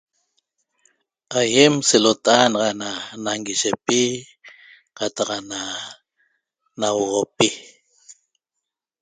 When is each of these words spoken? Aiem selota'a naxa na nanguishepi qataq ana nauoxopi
Aiem 1.39 1.75
selota'a 1.87 2.45
naxa 2.51 2.71
na 2.81 2.89
nanguishepi 3.23 3.99
qataq 4.97 5.29
ana 5.37 5.59
nauoxopi 6.79 7.49